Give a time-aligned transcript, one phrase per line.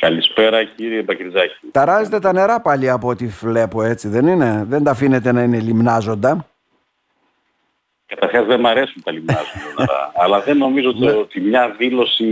[0.00, 1.66] Καλησπέρα κύριε Μπακριτζάκη.
[1.72, 5.58] Ταράζετε τα νερά πάλι από ό,τι βλέπω έτσι δεν είναι; Δεν τα αφήνετε να είναι
[5.58, 6.46] λιμνάζοντα;
[8.06, 12.26] Καταρχάς δεν μου αρέσουν τα λιμνάζοντα αλλά δεν νομίζω το, ότι μια δήλωση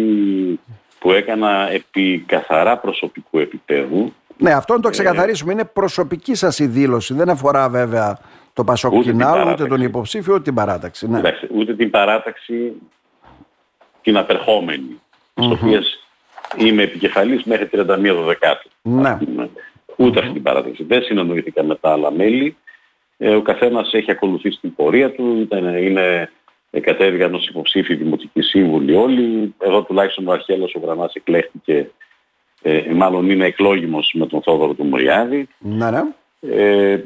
[0.98, 5.52] που έκανα επί καθαρά προσωπικού επίπεδου ναι, αυτό να το ξεκαθαρίσουμε.
[5.52, 7.14] Είναι προσωπική σας η δήλωση.
[7.14, 8.18] Δεν αφορά βέβαια
[8.52, 9.14] το Πασόκ ούτε,
[9.52, 11.08] ούτε τον υποψήφιο, ούτε την παράταξη.
[11.08, 11.18] Ναι.
[11.18, 12.72] Εντάξει, ούτε την παράταξη
[14.02, 15.00] την απερχόμενη,
[15.34, 15.80] mm-hmm.
[16.56, 17.84] Είμαι επικεφαλής μέχρι 31
[18.26, 18.68] Δεκάτου.
[18.82, 19.18] Ναι.
[19.96, 20.84] Ούτε αυτή την παράταξη.
[20.84, 22.56] Δεν συνεννοήθηκα με τα άλλα μέλη.
[23.16, 25.38] Ε, ο καθένας έχει ακολουθήσει την πορεία του.
[25.40, 26.30] Ήταν, είναι,
[26.80, 29.54] κατέβηκαν ως υποψήφιοι δημοτικοί σύμβουλοι όλοι.
[29.58, 31.90] Εδώ τουλάχιστον ο Αρχέλος ο Γρανάς εκλέχτηκε
[32.62, 35.48] ε, μάλλον είναι εκλόγιμος με τον Θόδωρο του Μουριάδη.
[35.58, 36.02] Ναι, ναι.
[36.40, 37.04] Ε,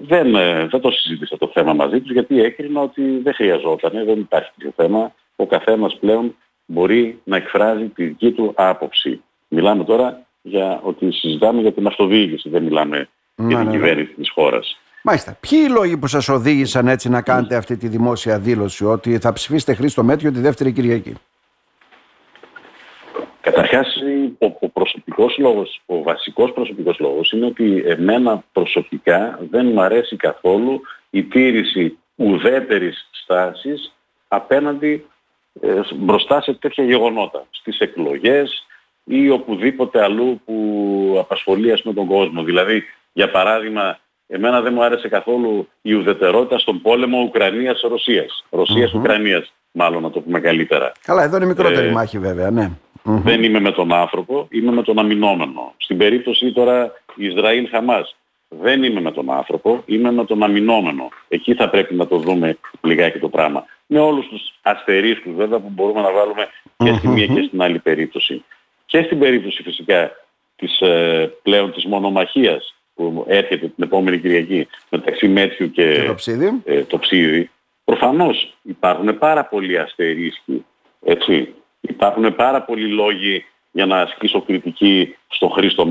[0.00, 4.20] δεν, ε, δεν το συζήτησα το θέμα μαζί τους γιατί έκρινα ότι δεν χρειαζόταν, δεν
[4.20, 5.14] υπάρχει τέτοιο θέμα.
[5.36, 6.36] Ο καθένας πλέον
[6.66, 9.22] μπορεί να εκφράζει τη δική του άποψη.
[9.48, 13.70] Μιλάμε τώρα για ότι συζητάμε για την αυτοδιοίκηση, δεν μιλάμε για την ναι, ναι.
[13.70, 14.78] κυβέρνηση της χώρας.
[15.02, 15.36] Μάλιστα.
[15.40, 19.32] Ποιοι οι λόγοι που σας οδήγησαν έτσι να κάνετε αυτή τη δημόσια δήλωση ότι θα
[19.32, 21.14] ψηφίσετε Χρήστο Μέτριο τη δεύτερη Κυριακή;
[23.40, 23.96] Καταρχάς
[24.38, 30.16] ο, ο προσωπικός λόγος, ο βασικός προσωπικός λόγος είναι ότι εμένα προσωπικά δεν μου αρέσει
[30.16, 33.94] καθόλου η τήρηση ουδέτερης στάσης
[34.28, 35.06] απέναντι
[35.60, 37.46] ε, μπροστά σε τέτοια γεγονότα.
[37.50, 38.66] Στις εκλογές
[39.04, 42.42] ή οπουδήποτε αλλού που απασχολεί ας πούμε τον κόσμο.
[42.42, 48.44] Δηλαδή, για παράδειγμα, εμένα δεν μου άρεσε καθόλου η ουδετερότητα στον πόλεμο Ουκρανίας-Ρωσίας.
[48.50, 50.92] Ρωσίας-Ουκρανίας, μάλλον να το πούμε καλύτερα.
[51.02, 52.70] Καλά, εδώ είναι μικρότερη ε, μάχη βέβαια, ναι.
[53.02, 55.74] Δεν είμαι με τον άνθρωπο, είμαι με τον αμυνόμενο.
[55.76, 58.16] Στην περίπτωση τώρα Ισραήλ-Χαμάς,
[58.60, 61.08] δεν είμαι με τον άνθρωπο, είμαι με τον αμυνόμενο.
[61.28, 63.64] Εκεί θα πρέπει να το δούμε λιγάκι το πράγμα.
[63.86, 67.78] Με όλους τους αστερίσκους βέβαια που μπορούμε να βάλουμε και στη μία και στην άλλη
[67.78, 68.44] περίπτωση.
[68.86, 70.10] Και στην περίπτωση φυσικά
[70.56, 76.14] της, ε, πλέον της μονομαχίας που έρχεται την επόμενη Κυριακή μεταξύ Μέτιου και, και το,
[76.14, 76.62] ψίδι.
[76.64, 77.50] Ε, το ψίδι.
[77.84, 80.64] Προφανώς υπάρχουν πάρα πολλοί αστερίσκοι
[81.04, 85.86] έτσι, υπάρχουν πάρα πολλοί λόγοι για να ασκήσω κριτική στο Χρήστο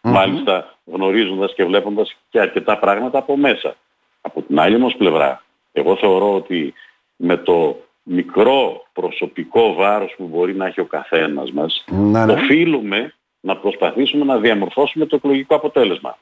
[0.00, 0.20] Μέτιο.
[0.20, 3.76] Μάλιστα γνωρίζοντας και βλέποντας και αρκετά πράγματα από μέσα.
[4.20, 5.42] Από την άλλη όμως πλευρά,
[5.72, 6.74] εγώ θεωρώ ότι
[7.16, 12.32] με το μικρό προσωπικό βάρος που μπορεί να έχει ο καθένας μας, ναι, ναι.
[12.32, 16.18] οφείλουμε να προσπαθήσουμε να διαμορφώσουμε το εκλογικό αποτέλεσμα.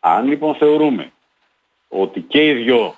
[0.00, 1.12] Αν λοιπόν θεωρούμε
[1.88, 2.94] ότι και οι δυο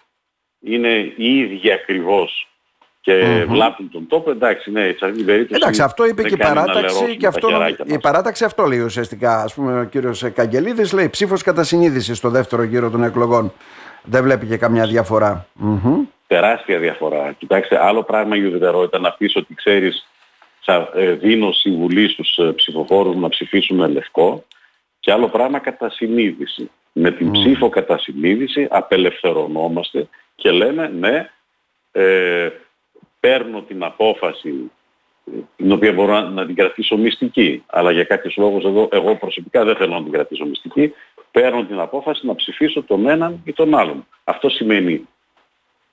[0.61, 2.49] είναι οι ίδιοι ακριβώς
[3.09, 3.47] και mm-hmm.
[3.49, 5.61] βλάπτουν τον τόπο, εντάξει, ναι, σε αυτή την περίπτωση.
[5.63, 7.17] Εντάξει, αυτό είπε και η παράταξη.
[7.17, 7.49] Και αυτό,
[7.85, 9.37] η παράταξη αυτό λέει ουσιαστικά.
[9.37, 13.53] Α πούμε, ο κύριος Καγγελίδη λέει ψήφος κατά συνείδησης στο δεύτερο γύρο των εκλογών.
[14.03, 15.47] Δεν βλέπει και καμιά διαφορά.
[15.63, 15.97] Mm-hmm.
[16.27, 17.35] Τεράστια διαφορά.
[17.39, 20.09] Κοιτάξτε, άλλο πράγμα η ουδετερότητα να πεις ότι ξέρεις,
[20.95, 24.45] ε, δίνω συμβουλή στους ε, ψηφοφόρους να ψηφίσουν λευκό.
[25.01, 26.71] Και άλλο πράγμα κατά συνείδηση.
[26.93, 27.33] Με την mm.
[27.33, 31.31] ψήφο κατά συνείδηση απελευθερωνόμαστε και λέμε ναι,
[31.93, 32.49] ε,
[33.21, 34.71] παίρνω την απόφαση
[35.57, 39.77] την οποία μπορώ να, την κρατήσω μυστική, αλλά για κάποιους λόγους εδώ εγώ προσωπικά δεν
[39.77, 40.93] θέλω να την κρατήσω μυστική,
[41.31, 44.07] παίρνω την απόφαση να ψηφίσω τον έναν ή τον άλλον.
[44.25, 45.09] Αυτό σημαίνει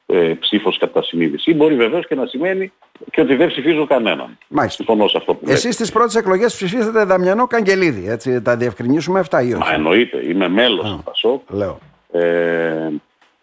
[0.06, 1.52] ε, ψήφος κατά συνείδηση.
[1.52, 2.72] Ή μπορεί βεβαίως και να σημαίνει
[3.12, 4.38] και ότι δεν ψηφίζω κανέναν.
[4.47, 4.84] Μάλιστα.
[4.84, 9.41] Συμφωνώ σε αυτό που Εσείς στις πρώτες εκλογές ψηφίσατε Δαμιανό Καγγελίδη, έτσι, τα διευκρινίσουμε αυτά
[9.41, 11.41] ή όχι; Μα εννοείται, είμαι μέλος του ΠΑΣΟΚ.
[11.50, 11.80] Λέω.
[12.12, 12.91] Ε,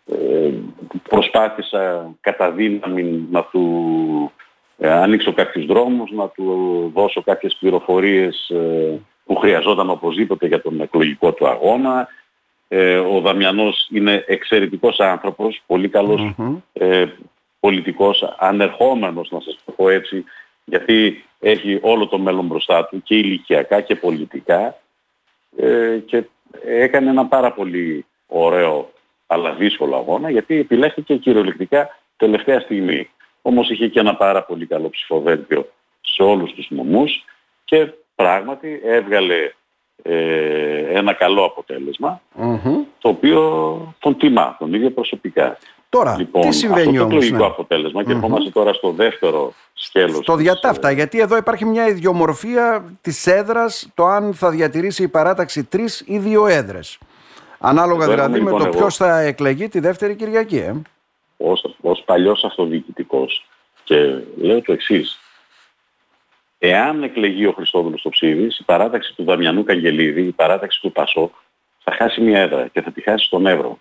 [0.06, 0.50] ε,
[1.12, 4.32] προσπάθησα κατά δύναμη να του
[4.78, 6.46] ε, ανοίξω κάποιους δρόμους, να του
[6.94, 12.08] δώσω κάποιες πληροφορίες ε, που χρειαζόταν οπωσδήποτε για τον εκλογικό του αγώνα.
[13.12, 15.90] Ο Δαμιανός είναι εξαιρετικός άνθρωπος, πολύ
[17.60, 20.24] πολιτικός, ανερχόμενος να σας το πω έτσι,
[20.64, 24.76] γιατί έχει όλο το μέλλον μπροστά του και ηλικιακά και πολιτικά
[26.06, 26.24] και
[26.64, 28.91] έκανε ένα πάρα πολύ ωραίο
[29.32, 33.10] αλλά δύσκολο αγώνα γιατί επιλέχθηκε κυριολεκτικά τελευταία στιγμή.
[33.42, 35.68] Όμως είχε και ένα πάρα πολύ καλό ψηφοδέλτιο
[36.00, 37.24] σε όλους τους νομούς
[37.64, 39.52] και πράγματι έβγαλε
[40.02, 41.64] ε, ένα καλό
[42.98, 45.58] το οποίο τον τιμά, τον ίδιο προσωπικά.
[45.88, 47.44] Τώρα, λοιπόν, τι συμβαίνει αυτό το εκλογικό ναι.
[47.44, 50.16] αποτέλεσμα και ερχόμαστε τώρα στο δεύτερο σκέλος.
[50.16, 55.08] Στο διατάφτα, ε, γιατί εδώ υπάρχει μια ιδιομορφία της έδρας, το αν θα διατηρήσει η
[55.08, 56.98] παράταξη τρεις ή δύο έδρες.
[57.64, 60.56] Ανάλογα δηλαδή με λοιπόν το ποιος θα εκλεγεί τη δεύτερη Κυριακή.
[60.56, 60.74] Ε.
[61.36, 63.46] Ως, ως παλιός αυτοδιοικητικός
[63.84, 65.18] και λέω το εξής.
[66.58, 71.32] Εάν εκλεγεί ο Χριστόδουλος στο Ψήδης, η παράταξη του Δαμιανού Καγγελίδη, η παράταξη του Πασόκ,
[71.84, 73.78] θα χάσει μια έδρα και θα τη χάσει στον Εύρο.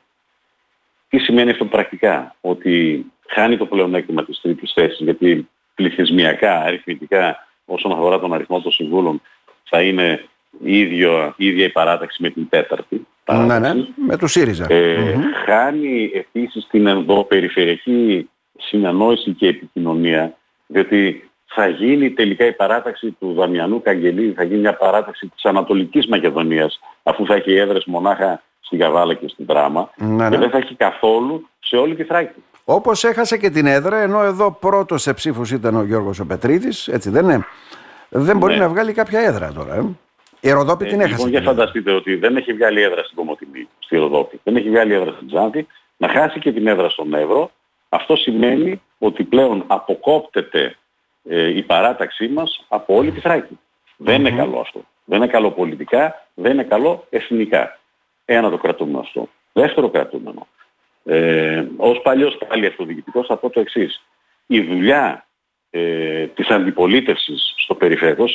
[1.10, 7.92] Τι σημαίνει αυτό πρακτικά, ότι χάνει το πλεονέκτημα της τρίτης θέσης, γιατί πληθυσμιακά, αριθμητικά, όσον
[7.92, 9.22] αφορά τον αριθμό των συμβούλων,
[9.64, 10.26] θα είναι
[10.64, 13.08] ίδιο, ίδια η παράταξη με την τέταρτη.
[13.32, 13.74] Ναι, ναι,
[14.08, 14.66] με το ΣΥΡΙΖΑ.
[14.70, 15.16] Ε,
[15.46, 20.38] Χάνει επίσης την ενδοπεριφερειακή συνανόηση και επικοινωνία,
[20.68, 26.08] διότι θα γίνει τελικά η παράταξη του Δαμιανού Καγγελίδη, θα γίνει μια παράταξη της Ανατολικής
[26.08, 30.30] Μακεδονίας, αφού θα έχει έδρες μονάχα στη Γαβάλα και στην Δράμα, ναι, ναι.
[30.30, 32.44] και δεν θα έχει καθόλου σε όλη τη Θράκη.
[32.66, 36.88] Όπως έχασε και την έδρα, ενώ εδώ πρώτος σε ψήφους ήταν ο Γιώργος ο Πετρίδης,
[36.88, 37.46] έτσι δεν είναι,
[38.10, 38.60] δεν μπορεί ναι.
[38.60, 39.76] να βγάλει κάποια έδρα τώρα.
[39.76, 39.84] Ε.
[40.42, 41.16] Η Ροδόπη την ε, έχασε.
[41.16, 44.94] Λοιπόν, για φανταστείτε ότι δεν έχει βγάλει έδρα στην Κομωτινή, στη Ροδόπη, δεν έχει βγάλει
[44.94, 45.68] έδρα στην Τζάνθη,
[45.98, 47.52] να χάσει και την έδρα στον Εύρο,
[47.90, 50.76] αυτό σημαίνει ότι πλέον αποκόπτεται
[51.30, 53.60] ε, η παράταξή μας από όλη τη Θράκη.
[53.98, 54.82] Δεν είναι καλό αυτό.
[55.06, 57.80] Δεν είναι καλό πολιτικά, δεν είναι καλό εθνικά.
[58.26, 59.30] Ένα το κρατούμενο αυτό.
[59.54, 60.48] Δεύτερο κρατούμενο.
[61.04, 64.04] Ε, ως παλιός πάλι αυτοδιοικητικός θα πω το εξής.
[64.46, 65.26] Η δουλειά
[65.70, 68.26] ε, της αντιπολίτευσης στο Περιφερειακό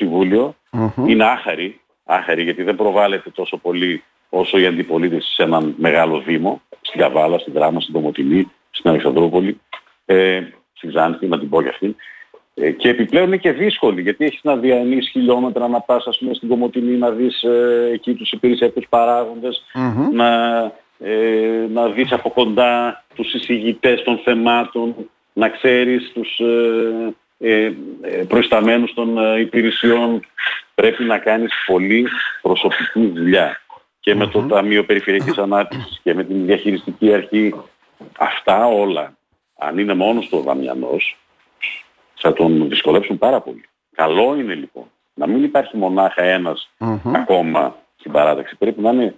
[1.06, 6.62] είναι άχαρη, άχαρη γιατί δεν προβάλλεται τόσο πολύ όσο η αντιπολίτευση σε έναν μεγάλο δήμο,
[6.80, 9.60] στην Καβάλα, στην Δράμα, στην Τομοτινή, στην Αλεξανδρούπολη,
[10.04, 10.40] ε,
[10.72, 11.96] στην Ξάνθη, να την πω για αυτήν.
[12.54, 16.34] Ε, και επιπλέον είναι και δύσκολη, γιατί έχεις να διανύεις χιλιόμετρα, να πας ας πούμε
[16.34, 18.86] στην Κομωτινή, να δεις ε, εκεί τους υπηρεσιακούς
[20.12, 20.62] να,
[20.98, 24.94] ε, να δεις από κοντά τους εισηγητές των θεμάτων,
[25.32, 30.20] να ξέρεις τους ε, ε, ε προϊσταμένους των υπηρεσιών.
[30.76, 32.08] Πρέπει να κάνεις πολύ
[32.42, 33.60] προσωπική δουλειά.
[34.00, 37.54] Και με το Ταμείο Περιφερειακής Ανάπτυξης και με την διαχειριστική αρχή,
[38.18, 39.16] αυτά όλα,
[39.58, 41.16] αν είναι μόνος του ο Δαμιανός,
[42.14, 43.64] θα τον δυσκολέψουν πάρα πολύ.
[43.94, 44.84] Καλό είναι λοιπόν
[45.14, 46.22] να μην υπάρχει μονάχα
[47.14, 48.56] ακόμα στην παράταξη.
[48.56, 49.14] Πρέπει να είναι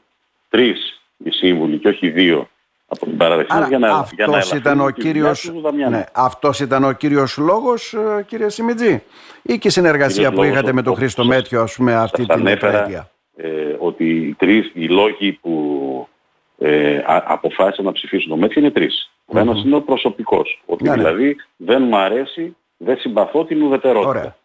[0.49, 2.49] τρεις οι σύμβουλοι και όχι δύο
[2.88, 5.52] από την παράταξη Άρα, για να, αυτός για να ήταν ο κύριος,
[5.88, 9.02] ναι, αυτός ήταν ο κύριος λόγος ε, κύριε Σιμιτζή
[9.43, 13.11] ή και η συνεργασία που είχατε με τον Χρήστο Μέτιο ας πούμε αυτή την επέτεια.
[13.37, 16.08] Ε, ότι οι τρεις οι λόγοι που
[16.58, 19.11] ε, αποφάσισαν να ψηφίσουν το Μέτιο είναι τρεις.
[19.26, 20.62] Ο ένας είναι ο προσωπικός.
[20.67, 20.96] Ότι ναι, ναι.
[20.96, 24.37] δηλαδή δεν μου αρέσει δεν συμπαθώ την ουδετερότητα.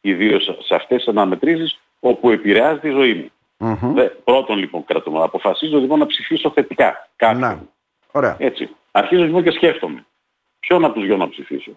[0.00, 3.30] Ιδίως σε αυτές τις αναμετρήσεις όπου επηρεάζει τη ζωή μου.
[3.62, 4.08] Mm-hmm.
[4.24, 7.68] πρώτον λοιπόν κρατούμε, αποφασίζω λοιπόν να ψηφίσω θετικά κάποιον.
[8.12, 8.20] Να.
[8.20, 8.36] Ωραία.
[8.38, 8.68] Έτσι.
[8.90, 10.04] Αρχίζω λοιπόν και σκέφτομαι.
[10.60, 11.70] Ποιον από τους δυο να ψηφίσω.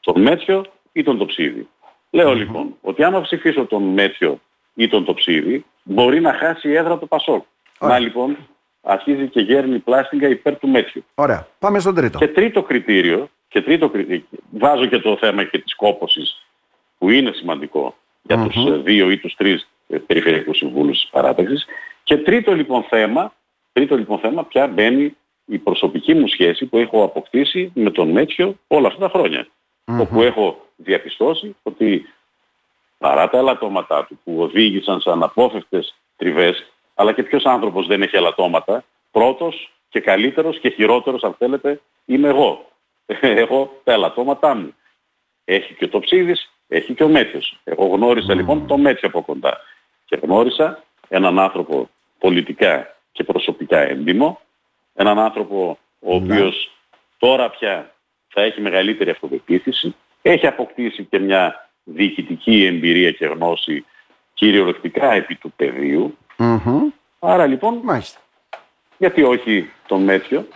[0.00, 1.68] Τον Μέτσιο ή τον Τοψίδη.
[2.10, 2.36] Λέω mm-hmm.
[2.36, 4.40] λοιπόν ότι άμα ψηφίσω τον Μέτσιο
[4.74, 7.44] ή τον Τοψίδη μπορεί να χάσει η έδρα του Πασόκ.
[7.80, 8.36] Να λοιπόν
[8.82, 11.04] αρχίζει και γέρνει πλάστιγκα υπέρ του Μέτσιου.
[11.14, 11.46] Ωραία.
[11.58, 12.18] Πάμε στον τρίτο.
[12.18, 13.90] Και τρίτο κριτήριο και τρίτο,
[14.50, 16.46] βάζω και το θέμα και της κόπωσης
[16.98, 21.66] που είναι σημαντικό για τους ε, δύο ή τους τρεις ε, περιφερειακούς συμβούλους της παράταξης.
[22.02, 23.32] Και τρίτο λοιπόν θέμα,
[23.72, 25.16] τρίτο λοιπόν θέμα πια μπαίνει
[25.46, 29.46] η προσωπική μου σχέση που έχω αποκτήσει με τον Μέτσιο όλα αυτά τα χρόνια.
[29.84, 32.06] Όπου έχω διαπιστώσει ότι
[32.98, 38.16] παρά τα ελαττώματά του που οδήγησαν σε αναπόφευκτες τριβές, αλλά και ποιος άνθρωπος δεν έχει
[38.16, 42.68] ελαττώματα, πρώτος και καλύτερος και χειρότερος αν θέλετε είμαι εγώ.
[43.20, 44.74] έχω τα ελαττώματά μου.
[45.44, 47.58] Έχει και το ψίδης, έχει και ο Μέθιος.
[47.64, 49.60] Εγώ γνώρισα λοιπόν το Μέθιο από κοντά.
[50.04, 51.88] Και γνώρισα έναν άνθρωπο
[52.18, 54.40] πολιτικά και προσωπικά έντιμο,
[54.96, 56.34] έναν άνθρωπο ο ναι.
[56.34, 56.70] οποίος
[57.18, 57.94] τώρα πια
[58.28, 63.84] θα έχει μεγαλύτερη αυτοπεποίθηση, έχει αποκτήσει και μια διοικητική εμπειρία και γνώση
[64.34, 66.18] κυριολεκτικά επί του πεδίου.
[67.18, 68.20] Άρα λοιπόν, Μάλιστα.
[68.98, 70.46] γιατί όχι τον Μέθιο.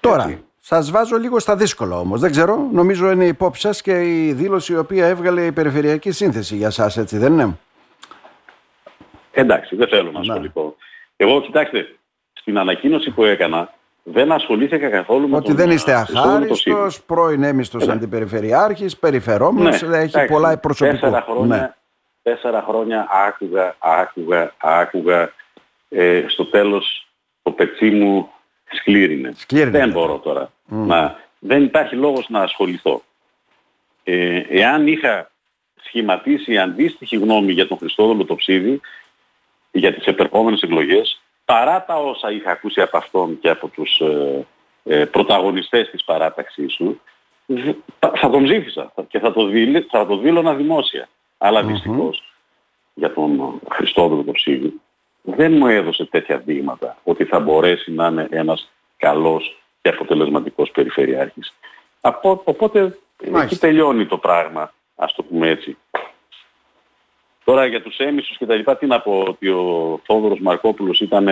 [0.00, 2.20] Τώρα, Σας βάζω λίγο στα δύσκολα όμως.
[2.20, 6.56] Δεν ξέρω, νομίζω είναι υπόψη σας και η δήλωση η οποία έβγαλε η περιφερειακή σύνθεση
[6.56, 7.58] για εσά, έτσι δεν είναι;
[9.32, 10.76] Εντάξει, δεν θέλω να ασχοληθώ.
[11.16, 11.98] Εγώ, κοιτάξτε,
[12.32, 18.96] στην ανακοίνωση που έκανα δεν ασχολήθηκα καθόλου με Ότι δεν είστε αχάριστος, πρώην έμιστος αντιπεριφερειάρχης,
[18.96, 20.98] περιφερόμενος, ναι, έχει εντάξει, πολλά προσωπικό.
[20.98, 21.74] Τέσσερα χρόνια, ναι.
[22.22, 25.32] τέσσερα χρόνια άκουγα, άκουγα, άκουγα.
[25.88, 27.08] Ε, στο τέλος
[27.42, 28.30] το πετσί μου
[28.72, 29.34] σκλήρινε.
[29.48, 30.52] Δεν μπορώ τώρα.
[30.64, 33.02] Να, δεν υπάρχει λόγος να ασχοληθώ.
[34.04, 35.30] Ε, εάν είχα
[35.82, 38.80] σχηματίσει αντίστοιχη γνώμη για τον Χριστόδουλο το ψίδι,
[39.70, 44.46] για τις επερχόμενες εκλογές, παρά τα όσα είχα ακούσει από αυτόν και από τους ε,
[44.84, 47.00] ε, πρωταγωνιστές της παράταξής του,
[47.98, 51.08] θα τον ψήφισα και θα το, δήλω, θα το δήλωνα δημόσια.
[51.38, 52.32] Αλλά δυστυχώς
[52.94, 54.80] για τον Χριστόδουλο το ψίδι
[55.22, 61.54] δεν μου έδωσε τέτοια δείγματα ότι θα μπορέσει να είναι ένας καλός και αποτελεσματικός περιφερειάρχης.
[62.44, 62.98] Οπότε
[63.42, 65.76] εκεί τελειώνει το πράγμα, ας το πούμε έτσι.
[67.44, 71.28] Τώρα για τους έμισους και τα λοιπά, τι να πω, ότι ο Θόδωρος Μαρκόπουλος ήταν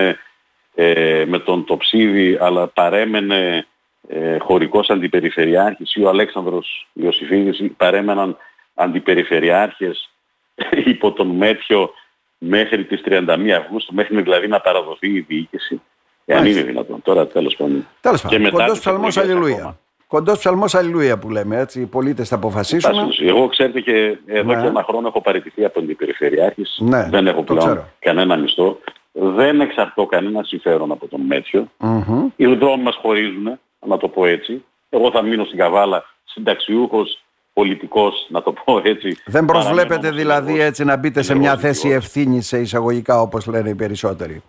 [0.75, 3.67] ε, με τον Τοψίδη, αλλά παρέμενε
[4.07, 8.37] ε, χωρικός αντιπεριφερειάρχης ή ο Αλέξανδρος Ιωσήφιδης παρέμεναν
[8.73, 10.09] αντιπεριφερειάρχες
[10.93, 11.91] υπό τον Μέτιο
[12.37, 15.81] μέχρι τις 31 Αυγούστου, μέχρι δηλαδή να παραδοθεί η διοίκηση.
[16.25, 17.01] Εάν είναι δυνατόν.
[17.01, 17.87] Τώρα τέλος πάντων.
[18.01, 18.49] Τέλος πάντων.
[18.49, 19.77] Κοντός ψαλμός αλληλούια.
[20.09, 21.81] Κοντός ψαλμός αλληλούια που λέμε έτσι.
[21.81, 22.91] Οι πολίτες θα αποφασίσουν.
[23.27, 24.61] Εγώ ξέρετε και εδώ ναι.
[24.61, 26.77] και ένα χρόνο έχω παραιτηθεί από την Περιφερειάρχης.
[26.79, 28.79] Ναι, Δεν έχω πλέον κανένα μισθό.
[29.11, 31.67] Δεν εξαρτώ κανένα συμφέρον από τον Μέτσιο.
[31.79, 32.25] Mm-hmm.
[32.35, 34.63] Οι δρόμοι μας χωρίζουν, να το πω έτσι.
[34.89, 37.23] Εγώ θα μείνω στην Καβάλα συνταξιούχος
[37.53, 39.17] πολιτικός, να το πω έτσι.
[39.25, 43.75] Δεν προσβλέπετε δηλαδή έτσι να μπείτε σε μια θέση ευθύνης σε εισαγωγικά όπως λένε οι
[43.75, 44.43] περισσότεροι.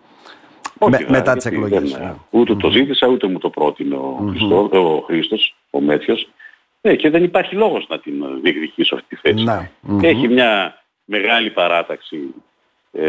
[0.83, 1.97] Όχι, Με, μετά τις εκλογές.
[1.97, 2.13] Ναι.
[2.29, 6.29] Ούτε το ζήτησα ούτε μου το πρότεινε ο, mm Χριστός, ο Χρήστος, ο Μέτσιος.
[6.81, 9.43] Ε, και δεν υπάρχει λόγος να την διεκδικήσω αυτή τη θέση.
[9.43, 9.69] Να.
[10.01, 12.17] Έχει μια μεγάλη παράταξη
[12.91, 13.05] ε,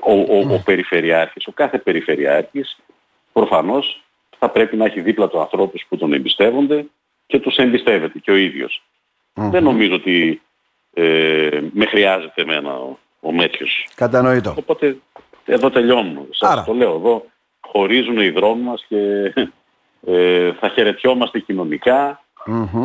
[0.00, 2.78] ο, ο, ο Περιφερειάρχης, ο κάθε Περιφερειάρχης
[3.32, 4.02] προφανώς
[4.38, 6.86] θα πρέπει να έχει δίπλα του ανθρώπους που τον εμπιστεύονται
[7.26, 8.82] και τους εμπιστεύεται και ο ίδιος.
[9.32, 10.40] Δεν νομίζω ότι
[10.94, 13.88] ε, με χρειάζεται εμένα ο, ο Μέτριος.
[13.94, 14.54] Κατανοητό.
[14.58, 14.96] Οπότε
[15.44, 16.26] εδώ τελειώνω.
[16.30, 17.24] Σας το λέω εδώ.
[17.60, 19.32] Χωρίζουν οι δρόμοι μας και
[20.06, 21.44] ε, θα χαιρετιόμαστε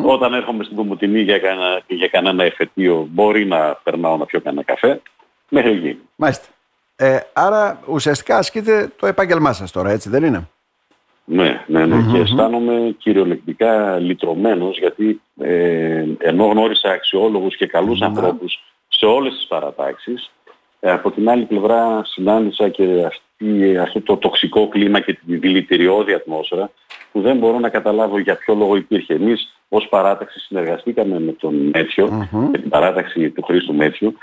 [0.03, 4.63] Όταν έρχομαι στην Κομωτινή για, κανένα, για κανένα εφετείο μπορεί να περνάω να πιω κανένα
[4.63, 5.01] καφέ.
[5.49, 5.99] Μέχρι εκεί.
[6.15, 6.47] Μάλιστα.
[6.95, 10.49] Ε, άρα ουσιαστικά ασκείτε το επάγγελμά σας τώρα, έτσι δεν είναι;
[11.25, 12.11] Ναι, ναι, ναι.
[12.11, 19.47] και αισθάνομαι κυριολεκτικά λυτρωμένος γιατί ε, ενώ γνώρισα αξιόλογους και καλούς ανθρώπους σε όλες τις
[19.47, 20.31] παρατάξεις
[20.79, 26.13] ε, από την άλλη πλευρά συνάντησα και αυτή, αυτό το τοξικό κλίμα και την δηλητηριώδη
[26.13, 26.71] ατμόσφαιρα
[27.12, 29.13] που δεν μπορώ να καταλάβω για ποιο λόγο υπήρχε.
[29.13, 34.17] Εμείς ως παράταξη συνεργαστήκαμε με τον Μέτσιο, με την παράταξη του Χρήστου Μέτσιου,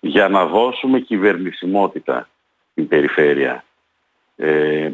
[0.00, 2.28] για να δώσουμε κυβερνησιμότητα
[2.70, 3.64] στην περιφέρεια.
[4.36, 4.90] Ε,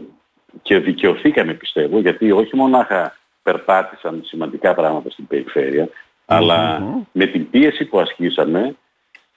[0.62, 5.88] και δικαιωθήκαμε πιστεύω γιατί όχι μονάχα περπάτησαν σημαντικά πράγματα στην περιφέρεια
[6.26, 8.76] αλλά με την πίεση που ασκήσαμε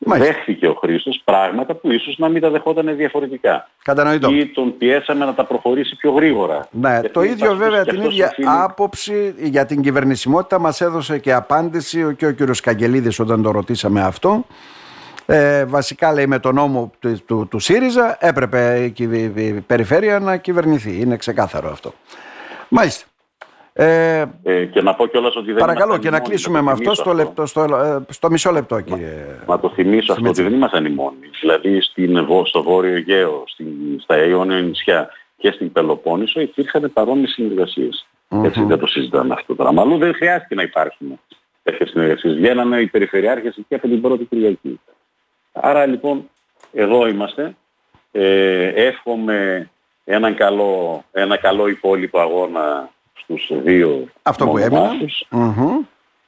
[0.06, 0.34] Μάλιστα.
[0.34, 3.70] δέχθηκε ο Χρήστος πράγματα που ίσως να μην τα δεχόταν διαφορετικά.
[3.84, 4.30] Κατανοητό.
[4.30, 6.68] Ή τον πιέσαμε να τα προχωρήσει πιο γρήγορα.
[6.72, 12.26] Ναι, το ίδιο βέβαια την ίδια άποψη για την κυβερνησιμότητα μας έδωσε και απάντηση και
[12.26, 14.46] ο κύριος Καγγελίδης όταν το ρωτήσαμε αυτό.
[15.26, 19.04] Ε, βασικά λέει με τον νόμο του, του, του ΣΥΡΙΖΑ έπρεπε η,
[19.36, 21.00] η, περιφέρεια να κυβερνηθεί.
[21.00, 21.94] Είναι ξεκάθαρο αυτό.
[22.70, 23.06] Μάλιστα.
[23.80, 27.14] Ε, ε, και να πω κιόλας ότι δεν Παρακαλώ και να κλείσουμε με αυτό, Στο,
[27.14, 29.26] λεπτό, στο, ε, στο μισό λεπτό κύριε.
[29.48, 31.30] Να, το θυμίσω αυτό ότι δεν ήμασταν οι μόνοι.
[31.40, 33.68] Δηλαδή στην, στο Βόρειο Αιγαίο, στην,
[34.00, 38.08] στα Αιώνια νησιά και στην Πελοπόννησο υπήρχαν παρόμοιες συνεργασίες.
[38.30, 38.46] Mm-hmm.
[38.46, 39.82] Έτσι δεν το συζητάμε αυτό το πράγμα.
[39.82, 41.20] Αλλού δεν χρειάστηκε να υπάρχουν
[41.64, 42.36] τέτοιες συνεργασίες.
[42.36, 44.80] Βγαίνανε οι περιφερειάρχες εκεί από την πρώτη Κυριακή.
[45.52, 46.30] Άρα λοιπόν
[46.74, 47.56] εδώ είμαστε.
[48.12, 49.70] Ε, εύχομαι
[50.04, 52.90] έναν καλό, ένα καλό υπόλοιπο αγώνα
[53.24, 54.58] στους δύο Αυτό που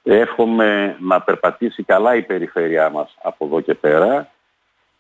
[0.04, 4.30] Εύχομαι να περπατήσει καλά η περιφέρειά μας από εδώ και πέρα.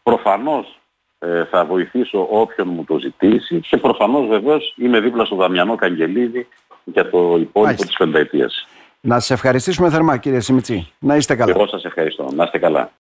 [0.03, 0.79] Προφανώς
[1.19, 6.48] ε, θα βοηθήσω όποιον μου το ζητήσει και προφανώς βεβαίως είμαι δίπλα στο Δαμιανό Καγγελίδη
[6.84, 8.67] για το υπόλοιπο της πενταετίας.
[9.01, 10.91] Να σας ευχαριστήσουμε θερμά κύριε Σιμιτσί.
[11.00, 11.53] Να είστε καλά.
[11.55, 12.29] Εγώ σας ευχαριστώ.
[12.34, 12.91] Να είστε καλά.